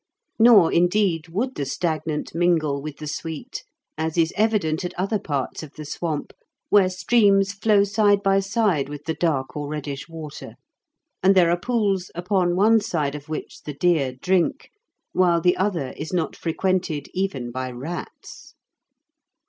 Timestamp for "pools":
11.59-12.09